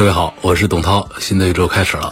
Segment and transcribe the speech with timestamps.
[0.00, 1.06] 各位好，我是董涛。
[1.18, 2.10] 新的一周开始了，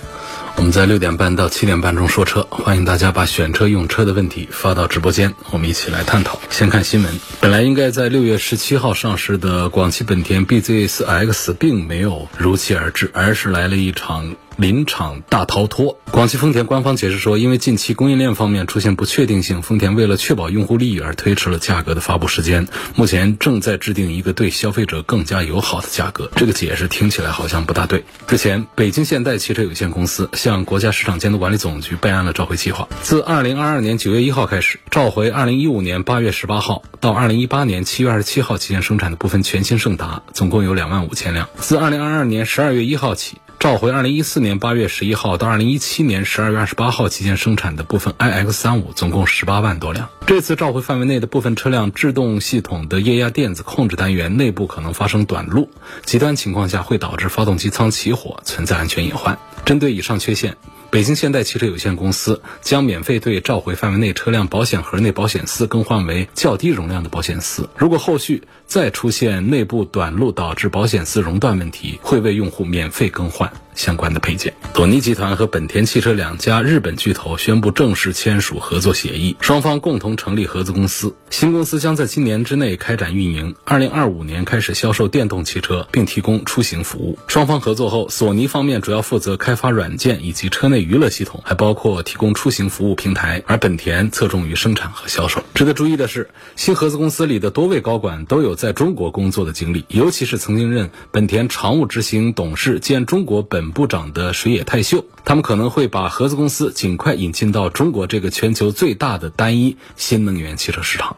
[0.56, 6.38] 我们在六点半到七点半中说车，欢迎大家把选车用车的问题发到直播间，我们一起来探讨。
[6.50, 14.36] 先看新闻，本来应该在六月十七号上市的广汽本田 BZ4X 并没有如期而至，而是来了一场。
[14.58, 16.00] 临场大逃脱。
[16.10, 22.66] 广汽丰田官方解释说，因为近期供应链方面出现不确定性，丰田为了确保用户利益而推迟了价格的发布时间。
[22.96, 26.28] 目前正在制定一个对消费者更加友好的价格。
[26.34, 28.04] 这个解释听起来好像不大对。
[28.26, 32.88] 之前，北京现代汽车有限公司向国家市场监督管理总局备案了召回计划。
[33.00, 41.48] 自二零二二年九月一号开始，召回二零一五年八月十八号到二零一八年七月二十七号期间生产的部分全新胜达，总共有两万五千辆。
[41.58, 43.36] 自二零二二年十二月一号起。
[43.58, 50.08] 召回二零一四年八月十一号到二零一七年十二月二十八号期间生产的部分 iX 三五，总共十八万多辆。
[50.28, 55.68] 这次召回范围内的部分车辆制动系统的液压电子控制单元内部可能发生短路，
[56.04, 59.36] 极端情况下会导致发动机舱起火，存在安全隐患。
[59.64, 60.56] 针对以上缺陷。
[60.90, 67.68] 北京现代汽车有限公司将免费对召回范围内车辆保险盒内保险丝更换为较低容量的保险丝。
[67.76, 74.54] 如果后续再出现内部短路导致保险丝熔断问题，会为用户免费更换相关的配件。
[74.74, 81.14] 索尼集团和本田汽车两家日本巨头宣布正式签署合作协议，双方共同成立合资公司。
[81.28, 87.18] 新公司将在今年之内开展运营，二零二五年开始销售电动汽车，并提供出行服务。
[87.26, 90.77] 双方合作后，索尼方面主要负责开发软件以及车内。
[90.80, 95.42] 娱乐系统还包括提供出行服务平台，而本田侧重于生产和销售。
[95.54, 111.16] 值得注意的是，新合资公司里的多位高管都有在中国工作的经历，尤其是曾经任本田常务执行董事兼中国本部长的水野泰秀，他们可能会把合资公司尽快引进到中国这个全球最大的单一新能源汽车市场。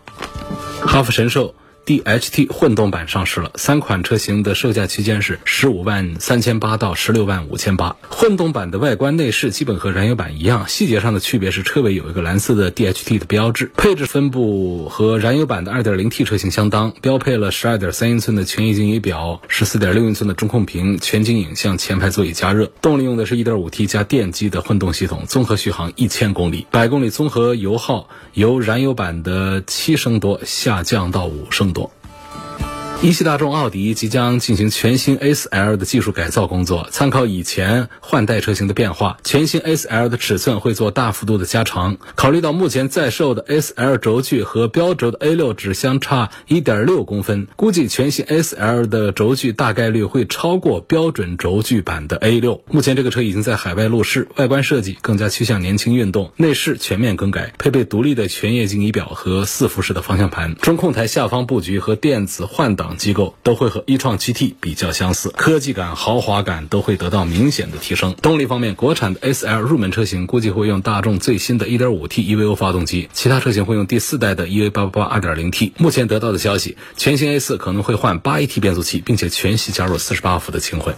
[0.81, 1.55] 哈弗神兽。
[1.91, 7.97] DHT 混动版上市了，三款车型的售价区间是十五万三千八到十六万五千八。
[8.09, 13.73] 混动版的外观内饰基本和燃油版一样，细节上的区别是车尾有一个蓝色的 DHT 的标志。
[13.77, 22.71] 配置分布和燃油版的 2.0T 车型相当，标配了12.3英寸的全液晶仪表、14.6英寸的中控屏、全景影像、前排座椅加热。
[22.81, 31.80] 动力用的是一点五 T 加电机的混动系统，综合续航一千公里，百公里综合油耗由燃油版的七升多下降到五升多。
[33.03, 41.97] 一汽大众奥迪即将进行全新 A4L 的技术改造工作，参考以前换代车型的变化，全新 A4L 的尺寸会做大幅度的加长。
[42.15, 52.61] 考虑到目前在售的 A4L 轴距和标轴的 A6 只相差1.6公分，估计全新 A4L 的轴距大概率会超过标准轴距版的 A6。
[52.71, 62.90] 目前这个车已经在海外路试，外观设计更加趋向年轻运动，内饰全面更改，配备独立的全液晶仪表和四辐式的方向盘，中控台下方布局和电子换挡。
[62.97, 68.15] 机构都会和一创 GT 比较相似，科技感、豪华感都会得到明显的提升。
[68.21, 75.73] 动力方面，国产的 SL 入门车型估计会用大众最新的 1.5T EVO 发动机，其他车型会用第四代的 EA888 2.0T。
[75.79, 80.95] 目前得到的消息，全新 A4 可能会换 8AT 变速器，并且全系加入48伏的轻混。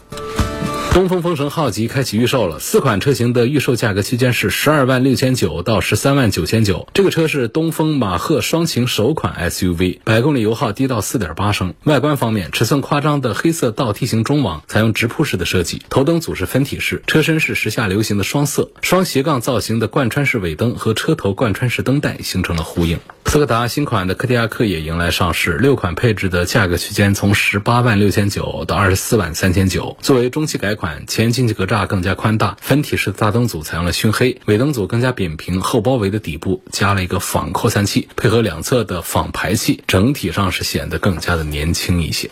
[0.92, 6.86] 东风风神浩吉开启预售了，四款车型的预售价格区间是十二万六千九到十三万九千九。
[6.92, 11.72] 这个车是东风马赫双擎首款 SUV，百公里油耗低到四点八升。
[11.84, 22.98] 外观方面，尺寸夸张的黑色倒梯形中网采用直瀑式的设计，头灯组是分体式，车身是时下流行的双色双斜杠造型的贯穿式尾灯和车头贯穿式灯带形成了呼应。
[23.24, 29.96] 斯柯达新款的柯迪亚克也迎来上市，六款配置的价格区间从十八万六千九到二十四万三千九。
[30.02, 42.30] 作为中期改款，前进气格栅更加宽大，分体式大灯组采用了熏黑，尾灯组更加扁平，后包围的底部加了一个仿扩散器，配合两侧的仿排气，整体上是显得更加的年轻一些。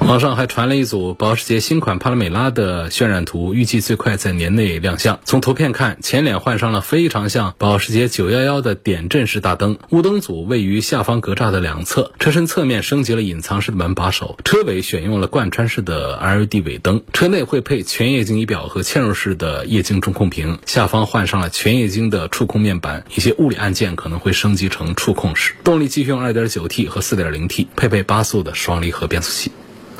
[0.00, 5.18] 网上还传了一组保时捷新款帕拉梅拉的渲染图，预计最快在年内亮相。
[5.24, 25.54] 从图片看，前脸换上了非常像保时捷911的点阵式大灯，雾灯组位于下方格栅的两侧，车身侧面升级了隐藏式的门把手，车尾选用了贯穿式的 LED 尾灯，车内会配全液晶仪表和嵌入式的液晶中控屏，下方换上了全液晶的触控面板，一些物理按键可能会升级成触控式。
[25.64, 29.52] 动力继续用 2.9T 和 4.0T，配备八速的双离合变速器。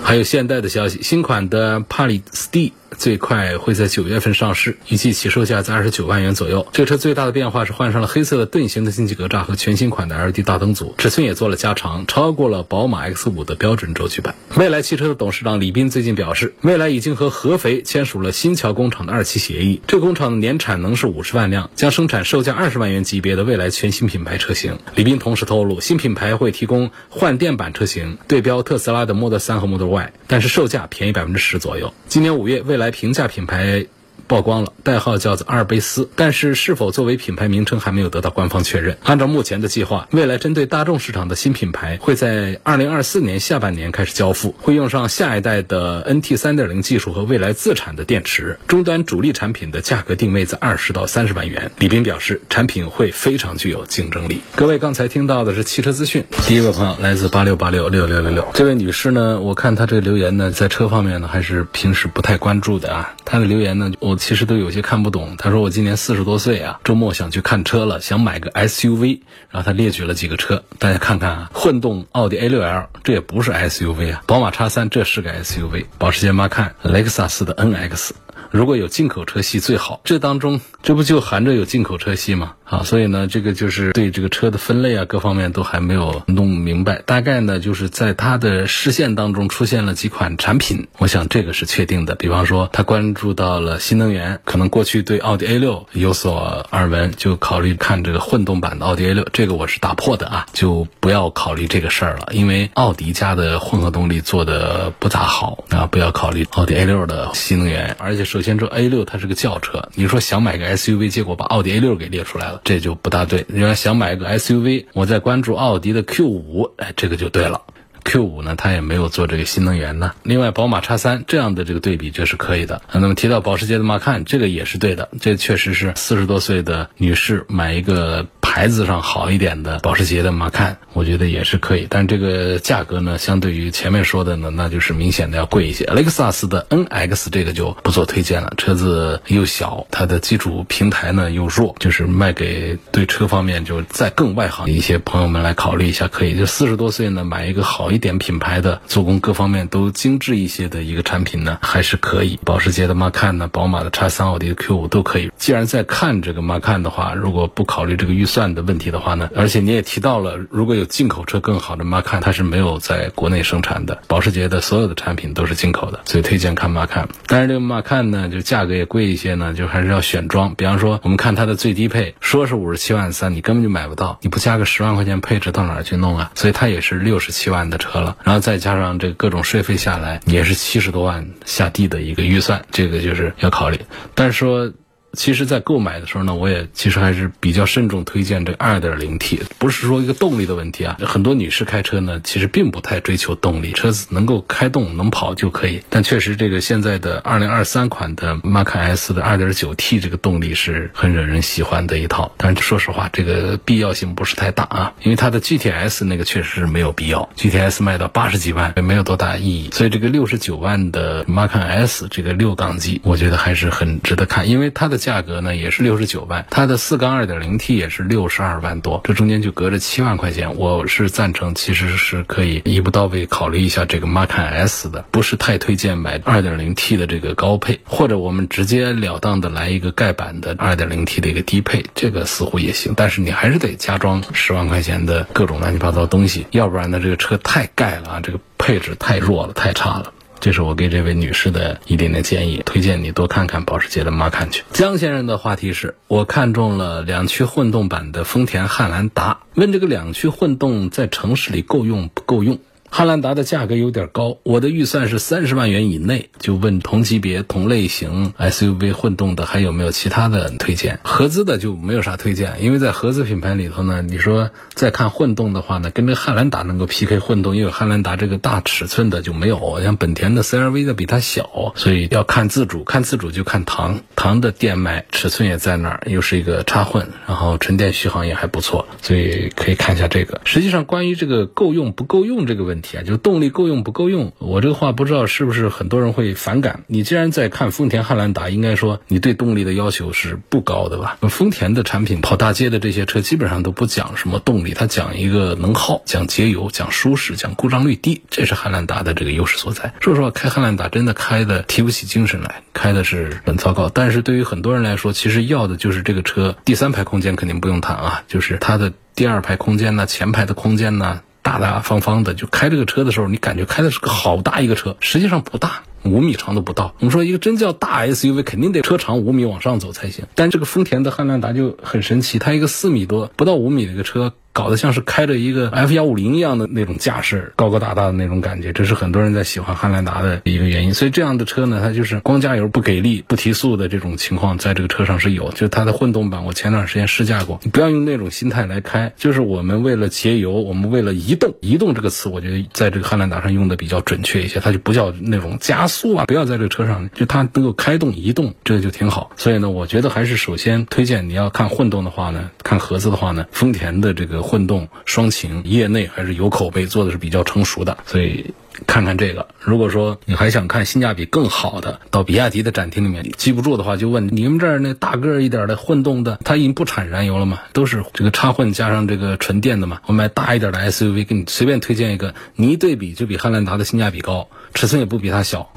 [0.04, 2.72] 还有现代的消息，新款的帕里斯蒂。
[2.99, 6.67] 最快会在九月份上市，预计起售价在二十九万元左右。
[6.73, 14.35] 这车最大的变化是换上了黑色的盾形的进气格栅和全新款的 LED 大灯组，尺寸也做了加长，超过了宝马 X5 的标准轴距版。
[14.55, 24.79] 蔚来汽车的董事长李斌最近表示，蔚来已经和合肥签署了新桥工厂的二期协议，这工厂的年产能是五十万辆，将生产售价二十万元级别的蔚来全新品牌车型。
[24.94, 31.94] 李斌同时透露，新品牌会提供换电版车型，对标特斯拉的 Model 3和 Model Y，但是售价便宜百分之十左右。
[32.09, 33.87] 今年五月，蔚来来评价品牌。
[34.26, 38.96] 曝光了，代号叫做阿尔卑斯，但是是否作为品牌名称还没有得到官方确认。
[39.05, 48.58] 按照目前的计划，未来针对大众市场的新品牌会在二零二四年下半年开始交付，会用上下一代的 NT 三点零技术和未来自产的电池。
[48.67, 51.70] 终端主力产品的价格定位在二十到三十万元。
[51.79, 54.40] 李斌表示，产品会非常具有竞争力。
[54.56, 63.14] 各位刚才听到的是汽车资讯，第一位朋友来自八六八六六六六六，这位女士呢，我看她这个留言呢，在车方面呢还是平时不太关注的啊。
[63.25, 64.17] 她的留言呢，我。
[64.23, 65.36] 其实都有些看不懂。
[65.36, 69.20] 他说我今年四十多岁啊，周末想去看车了，想买个 SUV。
[69.50, 78.10] 然后他列举了几个车，大家看看啊，混动奥迪 A6L 这也不是 SUV 啊，宝马叉三这是个 SUV，保时捷 Macan，雷克萨斯的 NX。
[78.50, 82.55] 如果有进口车系最好，这当中这不就含着有进口车系吗？
[82.64, 87.02] 啊，所以呢，这个就是对这个车的分类啊，各方面都还没有弄明白。
[87.05, 92.14] 大概呢，就是在他的视线当中出现了几款产品，我想这个是确定的。
[92.14, 99.26] 比方说，他关注到了新能源，可能过去对奥迪 A 六有所耳闻，就考虑看这个混动版的奥迪 A 六。
[99.32, 107.96] 这个我是打破的啊，就不要考虑这个事儿了，因为奥迪家的混合动力做的不咋好啊，不要考虑奥迪 A 六的新能源。
[107.99, 112.60] 而且首先这 A 六它是个轿车，你说想买个 SUV，结果把奥迪 A 六给列出来了。
[112.64, 113.44] 这就不大对。
[113.48, 117.62] 你要想买个 SUV，我在关注奥迪的 Q 五，哎，这个就对了。
[118.04, 120.12] Q 五呢，它也没有做这个新能源呢。
[120.24, 122.82] 另外，宝马叉三这样的这个对比就是可以的。
[122.92, 125.08] 那么提到保时捷的 Macan，这个也是对的。
[125.20, 128.26] 这确实是四十多岁的女士买一个。
[128.52, 135.87] 牌子上好一点的保时捷的马看，我觉得也是可以，但这个价格呢，相对于前面说的呢，那就是明显的要贵一些。
[135.87, 146.37] 雷克萨斯的 NX 这个就不做推荐了，车子又小，它的基础平台呢又弱，就是卖给对车方面就再更外行一些朋友们来考虑一下，可以。
[146.37, 152.38] 就四十多岁呢，买一个好一点品牌的，做工各方面都精致一些的一个产品呢，还是可以。
[152.44, 155.32] 保时捷的马看呢，宝马的叉三、奥迪的 Q 五都可以。
[155.38, 158.42] 既然在看这个马看的话，如果不考虑这个预算。
[158.49, 164.03] 的问题的话呢，而且你也提到了，如果有进口车更好的 Macan，它是没有在国内生产的。
[164.06, 167.06] 保时捷的所有的产品都是进口的，所以推荐看 Macan。
[167.27, 170.55] 但是这个 Macan 呢，就价格也贵一些呢，就还是要选装。
[170.55, 176.31] 比方说，我们看它的最低配，说是五十七万三，你根本就买不到，你不加个十万块钱配置到哪儿去弄啊？
[176.35, 183.81] 所以它也是六十七万的车了，然后再加上这各种税费下来，也是七十多万下地的一个预算，这个就是要考虑。
[184.15, 184.73] 但是说。
[185.14, 190.97] 其实，在购买的时候呢，我也其实还是比较慎重推荐这个 2.0T，不是说一个动力的问题啊。
[191.05, 195.82] 很多女士开车呢，其实并不太追求动力，车子能够开动、能跑就可以。
[195.91, 202.32] 但确实，这个现在的2023款的 Macan S 的 2.9T 这个动力是很惹人喜欢的一套。
[202.38, 209.69] 但是说实话，这个必要性不是太大啊，因为它的 GTS 那个确实是没有必要，GTS 卖到八十几万也没有多大意义。
[209.73, 215.02] 所以这个六十九万的 Macan S 这个六缸机，我觉得还是很值得看，因为它的。
[215.03, 220.56] 价格呢也是六十九万，它的四缸二点零 T 也是六十二万多，这中间就隔着七万块钱。
[220.56, 232.94] 我是赞成，其实是可以一步到位考虑一下这个 Macan S 的，不是太推荐买二点零 T 的这个高配，或者我们直接了当的来一个盖板的二点零 T 的一个低配，这个似乎也行。
[232.97, 240.13] 但是你还是得加装十万块钱的各种乱七八糟东西，要不然呢这个车太盖了啊，这个配置太弱了，太差了。
[240.43, 244.65] 这是我给这位女士的一点点建议，推荐你多看看保时捷的马看去。
[244.72, 252.58] 江先生的话题是我看中了两驱混动版的丰田汉兰达，问这个两驱混动在城市里够用不够用？
[252.94, 256.29] 汉兰达的价格有点高，我的预算是三十万元以内。
[256.39, 261.01] 就问同级别、同类型 SUV 混动的还有没有其他的推荐？
[261.03, 280.43] 合资的就没有啥推荐，因为在合资品牌里头呢，你说再看混动的话呢，跟这汉兰达能够 PK 混动，因为汉兰达这个大尺寸的就没有，像本田的 CRV 的比它小，所以要看自主，看自主就看唐，唐的电麦尺寸也在那儿，又是一个插混，然后纯电续航也还不错，所以可以看一下这个。
[280.44, 282.81] 实际上，关于这个够用不够用这个问题。
[282.82, 284.32] 题啊，就动力够用不够用。
[284.39, 286.84] 我这个话不知道是不是很多人会反感。
[286.89, 291.17] 你既然在看丰田汉兰达，应该说你对动力的要求是不高的吧？
[291.31, 299.94] 丰田的产品跑大街的这些车基本上都不讲什么动力，它讲一个能耗，讲节油，讲舒适，讲故障率低，这是汉兰达的这个优势所在。
[300.01, 303.89] 说实话，开汉兰达真的开的提不起精神来，开的是很糟糕。
[303.89, 311.20] 但是对于很多人来说，其实要的就是这个车第三排空间肯定不用谈啊，就是它的第二排空间呢，前排的空间呢。
[311.59, 316.94] 大大方方的就开这个车的时候，你感觉开的是个好大一个车，实际上不大，五米长都不到。
[316.99, 320.25] 我们说一个真叫大 SUV，肯定得车长五米往上走才行。
[320.35, 324.32] 但这个丰田的汉兰达就很神奇，它一个四米多不到五米的一个车。
[324.53, 330.94] 搞得像是开着一个 F 幺五零一样的那种架势，高高大大的那种感觉，这是很多人在喜欢汉兰达的一个原因。
[330.94, 335.51] 所以这样的车呢，它就是光加油不给力、不提速的这种情况，在这个车上是有。
[335.53, 337.61] 就它的混动版，我前段时间试驾过。
[337.63, 344.61] 你不要用那种心态来开，就是我们为了节油，我们为了移动，移动这个词，我觉得在这个汉兰达上用的比较准确一些。
[344.61, 349.31] 它就不叫那种加速啊，不要在这个车上，就它能够开动移动，这就挺好。
[349.37, 355.32] 所以呢，我觉得还是首先推荐你要看混动的话呢，看盒子的话呢，丰田的这个混动双。
[355.32, 358.53] 擎业内还是有口碑，做的是比较成熟的，所以
[358.87, 359.49] 看看这个。
[359.61, 370.01] 如果说你还想看性价比更好的，到比亚迪的展厅里面，记不住的话就问你们这儿那大个儿一点的混动的，它已经不产燃油了嘛，都是这个插混加上这个纯电的嘛。
[370.05, 375.72] 我买大一点的 SUV，给你随便推荐一个，你一对比就比汉兰达的性价比高，尺寸也不比它小。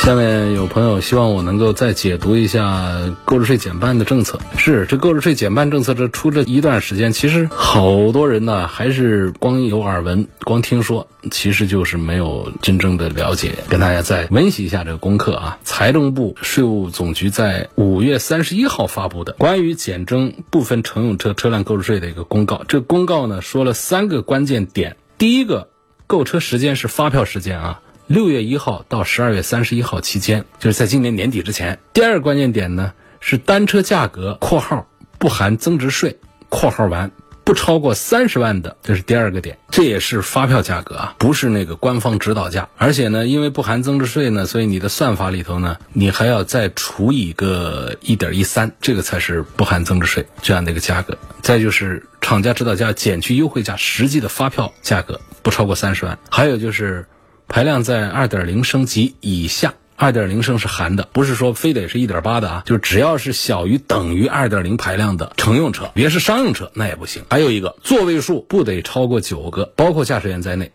[0.00, 4.40] 下面有朋友希望我能够再解读一下购置税减半的政策。
[4.56, 13.52] 是这购置税减半政策这出这一段时间，其实好多人呢还是光有耳闻、光听说，其实就是没有真正的了解。
[13.68, 15.58] 跟大家再温习一下这个功课啊。
[15.64, 22.64] 财政部、税务总局在五月三十一号发布的关于减征部分乘用车车辆购置税的一个公告。
[22.66, 25.68] 这公告呢说了三个关键点：第一个，
[26.06, 27.80] 购车时间是发票时间啊。
[28.10, 31.78] 六月一号到十二月三十一号期间，就是在今年年底之前。
[31.92, 36.18] 第二个关键点呢是单车价格（括号不含增值税
[36.50, 37.12] ）（括号完）
[37.46, 39.58] 不超过三十万的，这是第二个点。
[39.70, 42.68] 这也是发票价格啊，不是那个官方指导价。
[42.76, 51.16] 而且呢，因为不含增值税呢，所以你的算法里头呢，你还要再除以个一点一三，这个才是不含增值税这样的一个价格。
[51.42, 56.18] 再就是厂家指导价减去优惠价，实际的发票价格不超过三十万。
[56.28, 57.06] 还有就是。
[57.50, 67.24] 排量在二点零升及以下，二点零升是含的，不是说非得是一点八的啊，就只要是小于等于二点零排量的乘用车，别是商用车那也不行。
[67.28, 70.70] 还有一个座位数不得超过九个，包括驾驶员在内，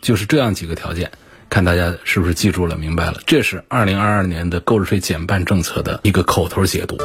[0.00, 1.10] 就是这样几个条件，
[1.50, 3.20] 看大家是不是记住了、明白了？
[3.26, 6.96] 这是二零二二年的购置税减半政策的一个口头解读。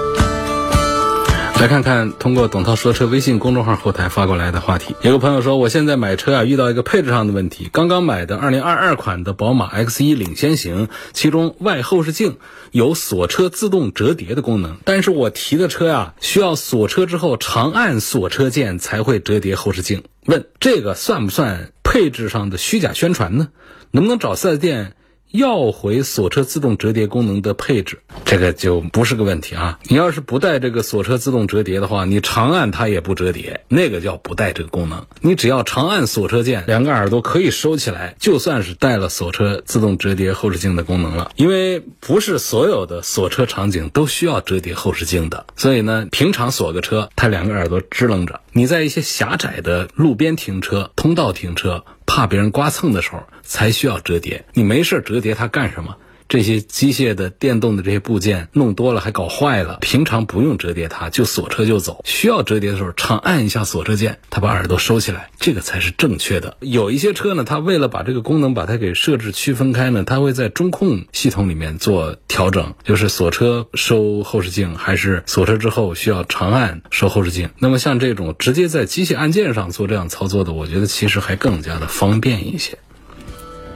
[1.59, 4.95] 来看看通过董涛说车微信公众号后台发过来的话题。
[5.01, 7.67] 有个朋友说，我现在买车啊，遇到一个配置上的问题。
[7.73, 12.37] 刚刚买的2022款的宝马 X1 领先型，其中外后视镜
[12.71, 20.03] 有锁车自动折叠的功能，但是我提的车呀，需要锁车之后长按锁车键才会折叠后视镜。
[20.27, 23.49] 问这个算不算配置上的虚假宣传呢？
[23.91, 24.93] 能不能找 4S 店？
[25.31, 29.79] 要回锁车自动折叠功能的配置，这个就不是个问题啊。
[29.83, 35.05] 你要是不带这个锁车自动折叠的话，你长按它也不折叠，那个叫不带这个功能。
[35.21, 41.31] 你只要长按锁车键，两个耳朵可以收起来，就算是带了锁车自动折叠后视镜的功能了。
[41.35, 48.41] 因为不是所有的锁车场景都需要折叠后视镜的，所以呢，平常锁个车，它两个耳朵支棱着。
[48.51, 51.83] 你在一些狭窄的路边停车、通道停车。
[52.11, 55.97] 怕别人刮蹭的时候才需要折叠，你没事折叠它干什么？
[56.27, 62.01] 这些机械的、电动的这些部件弄多了还搞坏了，平常不用折叠它，就锁车就走。
[62.05, 66.57] 需要折叠的时候，长按一下锁车键，它把耳朵收起来，这个才是正确的。
[66.59, 77.49] 有一些车呢，它为了把这个功能把它给设置区分开呢，它会在中控系统里面做调整，就是锁车收后视镜，还是锁车之后需要长按收后视镜。
[77.57, 82.77] 那么像这种直接在机械按键上做这样操作的，我觉得其实还更加的方便一些。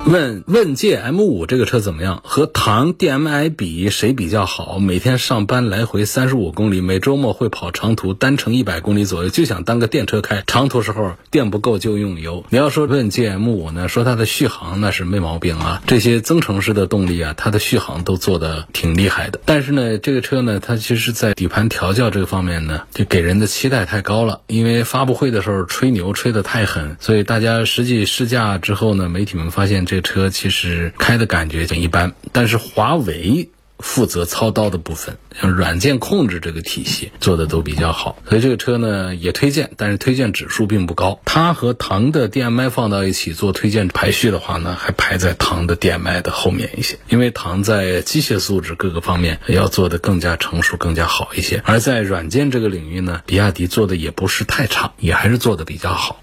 [0.06, 2.22] 问问界 M 五这个车怎么样？
[2.26, 4.78] 和唐 DMI 比谁比较好？
[4.78, 10.44] 每天上班来回三十五公里，每周末会跑长途，单程一百公里左右，就想当个电车开。
[10.46, 12.44] 长途时候电不够就用油。
[12.50, 19.40] 你要说问界 M 五呢，说它的续航那是没毛病啊，这些增程式的动力啊，它的续航都做的挺厉害的。
[19.46, 24.42] 但是呢，这个车呢，它其实在底盘调教这个方面呢，就给人的期待太高了。
[24.48, 29.93] 因为发布会的时候吹牛吹得太狠，所以大家实际试驾之后呢，媒体们发现这。
[29.94, 41.22] 这个车其实开的感觉就一般，但是华为负责操刀的部分，像软件控制这个体系做的都比较好，所以这个车呢也推荐，但是推荐指数并不高。
[41.26, 56.20] 它和唐的 DMI 放到一起做推荐排序的话呢，还排在唐的 DMI 的后面一些，因为唐在机械素质各个方面要做的更加成熟、更加好一些，而在软件这个领域呢，比亚迪做的也不是太差，也还是做的比较好。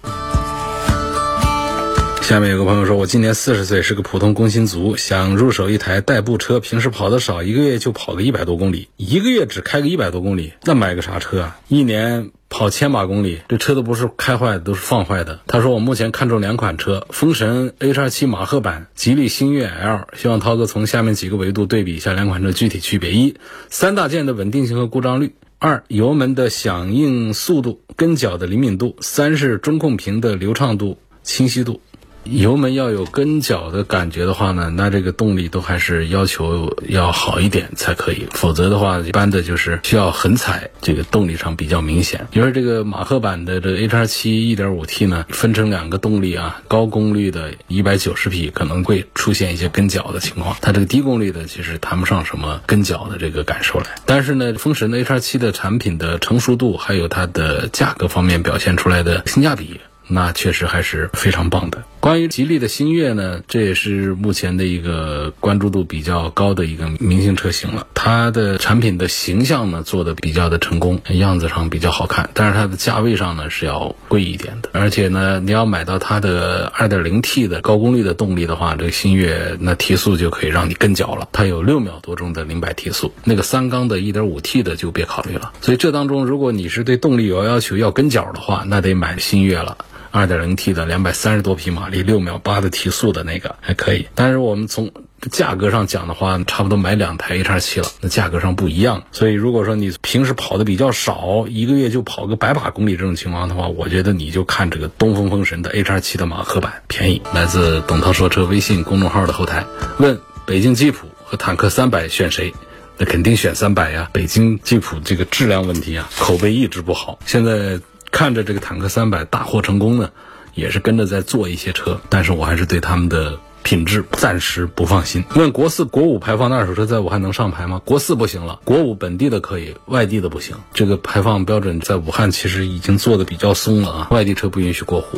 [2.21, 11.59] 下面有个朋友说，我今年四十岁，是个普通工薪族，想入手一台代步车，平时跑的少，一个月就跑个一百多公里，一个月只开个一百多公里，那买个啥车啊？
[11.67, 15.41] 一年跑千把公里，这车都不是开坏的，都是放坏的。
[15.45, 23.35] 他说我目前看中两款车，风神 H2 马赫版，吉利星越 L，希望涛哥从下面几个维度对比一下两款车具体区别：一、
[23.69, 31.81] 三大件的稳定性和故障率；二、油门的响应速度、跟脚的灵敏度；三是中控屏的流畅度、清晰度。
[32.23, 42.27] 油门要有跟脚的感觉的话呢，那这个动力都还是要求要好一点才可以，否则的话，一般的就是需要狠踩，这个动力上比较明显。
[42.33, 53.87] 因为这个马赫版的这 H R 七一点五 T 呢，分成两个动力啊，高功率的一百九十匹可能会出现一些跟脚的情况，它这个低功率的其实谈不上什么跟脚的这个感受来。
[54.05, 59.81] 但是呢，风神的 H R 七的产品的成熟度，还有它的价格方面表现出来的性价比。
[60.13, 61.83] 那确实还是非常棒的。
[62.01, 67.85] 关于吉利的星越呢，这也是目前的一个关注度比较高的一个明星车型了。
[67.93, 74.69] 它的产品的形象呢做的比较的成功，样子上比较好看，但是它的价位上呢是要贵一点的。
[74.73, 81.29] 而且呢，你要买到它的 2.0T 的高功率的动力的话，这个星越那提速就可以让你跟脚了。
[81.31, 85.53] 它有六秒多钟的零百提速，那个三缸的 1.5T 的就别考虑了。
[85.61, 89.77] 所以这当中，如果你是对动力有要求要跟脚的话，那得买星越了。
[90.11, 94.91] 二点零 T 的两百三十多匹马力，六秒八的提速的那个还可以，但是我们从
[95.31, 99.03] 价格上讲的话，差不多买两台 H 二七了，那价格上不一样。
[99.11, 107.21] 所以如果说你平时跑的比较少，一个月就跑个百把公里这种情况的话，我觉得你就看这个东风风神的 H 二七的马赫版便宜。
[107.33, 109.65] 来自董涛说车微信公众号的后台
[109.97, 112.53] 问：北京吉普和坦克三百选谁？
[112.97, 114.09] 那肯定选三百呀。
[114.11, 117.79] 北京吉普这个质量问题啊，口碑一直不好，现在。
[118.11, 120.11] 看着这个坦克三百大获成功呢，
[120.53, 125.23] 也是跟着在做一些车，但是我还是对他们的品质暂时不放心。
[125.35, 127.81] 问国四、国五排放的二手车在武汉能上牌吗？
[127.85, 130.55] 国四不行了，国五本地的可以，外地的不行。
[130.73, 135.17] 这个排放标准在武汉其实已经做的比较松了啊，外地车不允许过户。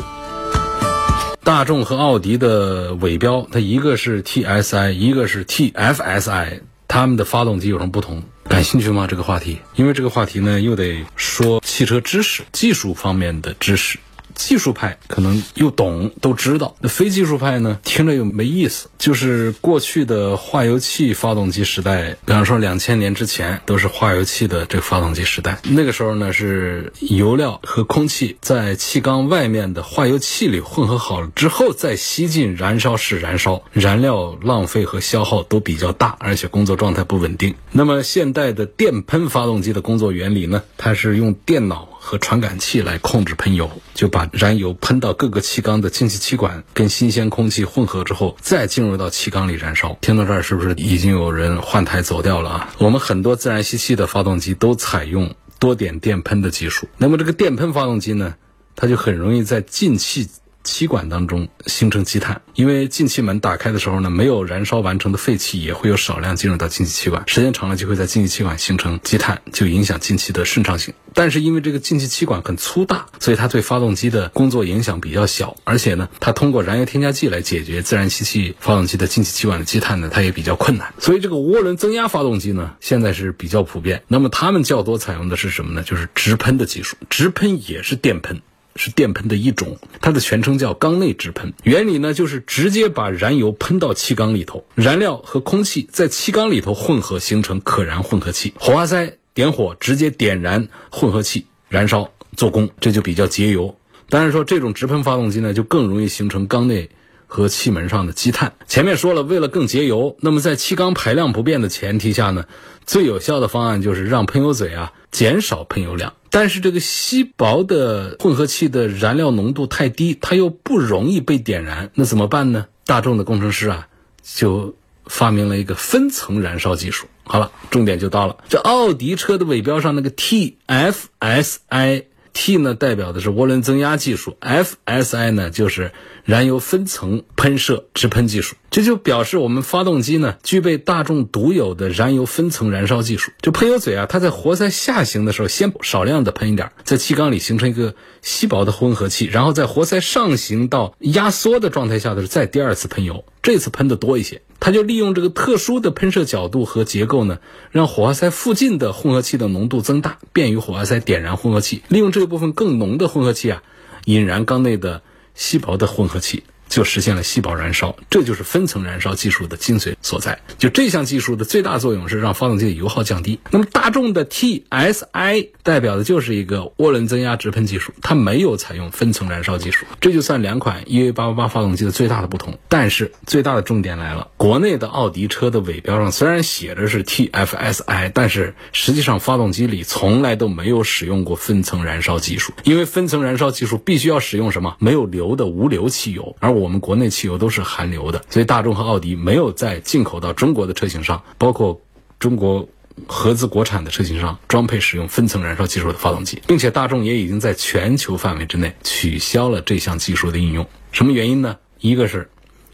[1.42, 8.22] 大众和奥迪的尾标，它一个是 TSI，一个是 TFSI，它们的发动机有什么不同？
[8.48, 9.06] 感兴趣吗？
[9.06, 13.98] 这个话题，因为这个话题呢，又得说汽车知识、技术方面的知识。
[14.34, 18.88] 技术派可能又懂都知道，那非技术派呢，听着又没意思。
[18.98, 25.58] 就是过去的化油器发动机时代，比方说两千年之前都是化油器的这个发动机时代。
[25.64, 37.54] 那个时候呢，是油料和空气在气缸外面的化油器里混合好了之后再吸进燃烧室燃烧，燃料浪费和消耗都比较大，而且工作状态不稳定。
[37.72, 41.93] 那么现代的电喷发动机的工作原理呢，它是用电脑。
[42.04, 49.96] 和传感器来控制喷油，就把燃油喷到各个气缸的进气气管，跟新鲜空气混合之后，再进入到气缸里燃烧。
[50.02, 52.74] 听到这儿，是不是已经有人换台走掉了啊？
[52.76, 56.86] 我们很多自然吸气的发动机都采用多点电喷的技术。
[56.98, 58.34] 那么这个电喷发动机呢，
[58.76, 60.28] 它就很容易在进气。
[60.64, 70.94] 气管当中形成积碳，因为进气门打开的时候呢，没有燃烧完成的废气也会有少量进入到进气气管，时间长了就会在进气气管形成积碳，就影响进气的顺畅性。
[71.12, 80.92] 但是因为这个进气气管很粗大，所以它对发动机的工作影响比较小，而且呢，它通过燃油添加剂来解决自然吸气发动机的进气气管的积碳呢，它也比较困难。
[80.98, 84.02] 所以这个涡轮增压发动机呢，现在是比较普遍。
[84.08, 85.82] 那么它们较多采用的是什么呢？
[85.82, 88.40] 就是直喷的技术，直喷也是电喷。
[88.76, 91.52] 是电喷的一种，它的全称叫缸内直喷。
[91.62, 98.52] 原理呢，就是直接把燃油喷到气缸里头，燃料和空气在气缸里头混合，形成可燃混合气。
[98.58, 103.76] 火花塞点火，直接点燃混合气，燃烧做功，这就比较节油。
[104.08, 106.90] 当然说，这种直喷发动机呢，就更容易形成缸内
[107.34, 108.52] 和气门上的积碳。
[108.68, 112.44] 前面说了，为了更节油，那么在气缸排量不变的前提下呢，
[112.86, 116.14] 最有效的方案就是让喷油嘴啊减少喷油量。
[116.30, 122.66] 但是这个稀薄的混合气的燃料浓度太低，它又不容易被点燃，那怎么办呢？
[122.86, 123.88] 大众的工程师啊，
[124.22, 127.08] 就发明了一个分层燃烧技术。
[127.24, 135.92] 好了，重点就到了，这奥迪车的尾标上那个 TFSI，T 呢代表的是涡轮增压技术，FSI 呢就是
[136.24, 138.56] 燃油分层喷射直喷技术。
[138.70, 143.30] 这就表示我们发动机呢具备大众独有的燃油分层燃烧技术。
[143.40, 154.42] 就喷油嘴啊，它在活塞下行的时候，先少量的喷一点，在气缸里形成一个稀薄的混合气，然后在活塞上行到压缩的状态下的时候，再第二次喷油，这次喷的多一些。
[154.58, 157.38] 它就利用这个特殊的喷射角度和结构呢，
[157.70, 161.82] 让火花塞附近的混合气的浓度增大，便于火花塞点燃混合气。
[161.88, 163.62] 利用这一部分更浓的混合气啊，
[164.06, 165.02] 引燃缸内的
[165.34, 166.44] 稀薄的混合气。
[166.74, 170.40] 就实现了细胞燃烧，这就是分层燃烧技术的精髓所在。
[170.58, 173.38] 就这项技术的最大作用是让发动机的油耗降低。
[173.52, 179.86] 那么大众的 TSI 代表的就是一个涡轮增压直喷技术，它没有采用分层燃烧技术。
[180.00, 182.58] 这就算两款 EA888 发动机的最大的不同。
[182.68, 196.63] 但是最大的重点来了，国内的奥迪车的尾标上虽然写着是 TFSI，但是实际上发动机里从来都没有使用过分层燃烧技术，因为分层燃烧技术必须要使用什么没有硫的无硫汽油，而我。
[196.64, 201.82] 我们国内汽油都是含硫的，所以大众和奥迪没有在进口到中国的车型上，包括
[202.18, 202.66] 中国
[203.06, 210.66] 合资国产的车型上装配使用分层燃烧技术的发动机，并且大众也已经在全球范围之内取消了这项技术的应用。
[210.90, 211.58] 什么原因呢？
[211.80, 212.30] 一个是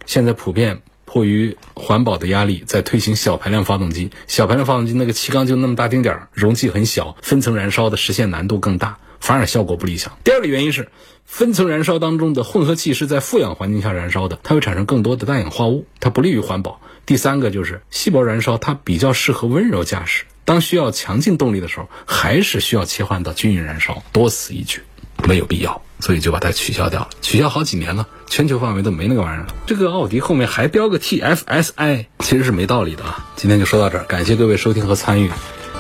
[0.06, 8.98] 现在普遍迫于环保的压力，在推行小排量发动机，小排量发动机那个气缸就那么大丁点儿，容器很小，分层燃烧的实现难度更大。
[9.20, 10.18] 反而效果不理想。
[10.24, 10.88] 第二个原因是，
[11.24, 16.80] 分层燃烧当中的混合气是在负氧环境下燃烧的，它会产生更多的氮氧化物，它不利于环保。
[17.06, 24.80] 第三个就是细胞燃烧，它比较适合温柔驾驶，当需要强劲动力的时候，还是需要切换到均匀燃烧，多此一举，
[25.26, 27.08] 没有必要，所以就把它取消掉了。
[27.20, 29.54] 取消好几年了，全球范围都没那个玩意儿了。
[29.66, 33.26] 这个奥迪后面还标个 TFSI，其实是没道理的啊。
[33.36, 35.30] 今天就说到这儿，感谢各位收听和参与。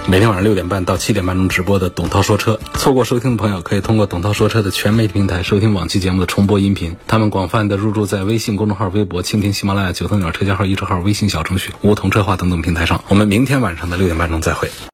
[0.06, 6.96] 每天晚上六点半到七点半钟直播的董涛说车，错过收听的朋友可以通过董涛说车的全媒体平台收听往期节目的重播音频。
[7.06, 13.04] 他们广泛的入驻在微信公众号、微博、蜻蜓、喜马拉雅、九头鸟车架号、一车号、微信小程序、梧桐车话等等平台上。
[13.08, 14.68] 我们明天晚上的六点半钟再会。